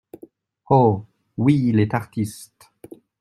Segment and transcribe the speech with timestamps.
[0.71, 1.05] Oh!
[1.37, 2.71] oui, il est artiste!